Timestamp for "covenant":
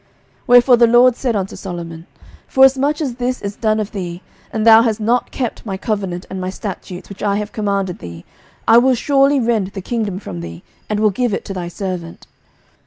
5.77-6.25